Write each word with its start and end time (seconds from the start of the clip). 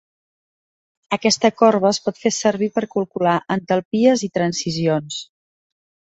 Aquesta 1.17 1.49
corba 1.61 1.89
es 1.95 1.99
pot 2.05 2.17
fer 2.21 2.31
servir 2.37 2.69
per 2.77 2.83
calcular 2.95 3.33
entalpies 3.57 4.23
de 4.25 4.31
transicions. 4.39 5.19